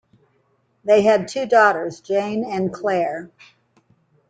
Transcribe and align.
They 0.83 1.03
had 1.03 1.27
two 1.27 1.45
daughters, 1.45 2.01
Jane 2.01 2.43
and 2.43 2.73
Claire. 2.73 3.29